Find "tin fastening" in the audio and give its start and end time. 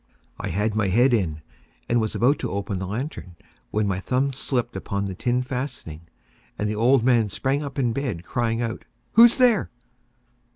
5.13-6.07